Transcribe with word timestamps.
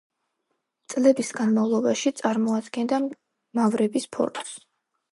წლების 0.93 1.29
განმავლობაში 1.41 2.13
წარმოადგენდა 2.23 3.03
მავრების 3.63 4.13
ფორტს. 4.19 4.61